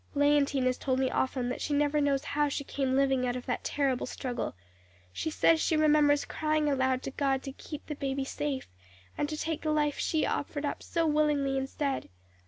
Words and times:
"Léontine 0.15 0.65
has 0.65 0.79
told 0.79 0.97
me 0.97 1.11
often 1.11 1.49
that 1.49 1.61
she 1.61 1.75
never 1.75 2.01
knows 2.01 2.23
how 2.23 2.49
she 2.49 2.63
came 2.63 2.95
living 2.95 3.27
out 3.27 3.35
of 3.35 3.45
that 3.45 3.63
terrible 3.63 4.07
struggle; 4.07 4.55
she 5.13 5.29
says 5.29 5.61
she 5.61 5.77
remembers 5.77 6.25
crying 6.25 6.67
aloud 6.67 7.03
to 7.03 7.11
God 7.11 7.43
to 7.43 7.51
keep 7.51 7.85
the 7.85 7.93
baby 7.93 8.25
safe, 8.25 8.67
and 9.15 9.29
to 9.29 9.37
take 9.37 9.61
the 9.61 9.69
life 9.69 9.99
she 9.99 10.25
offered 10.25 10.65
up 10.65 10.81
so 10.81 11.05
willingly 11.05 11.55
instead. 11.55 12.09